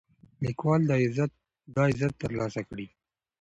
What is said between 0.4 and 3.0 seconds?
لیکوال دا عزت ترلاسه کړی.